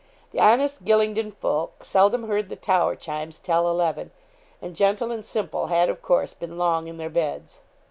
The 0.31 0.39
honest 0.39 0.83
Gylingden 0.83 1.31
folk 1.31 1.83
seldom 1.83 2.23
heard 2.27 2.49
the 2.49 2.55
tower 2.55 2.95
chimes 2.95 3.37
tell 3.37 3.69
eleven, 3.69 4.09
and 4.59 4.75
gentle 4.75 5.11
and 5.11 5.23
simple 5.23 5.67
had, 5.67 5.89
of 5.89 6.01
course, 6.01 6.33
been 6.33 6.57
long 6.57 6.87
in 6.87 6.97
their 6.97 7.07
beds. 7.11 7.61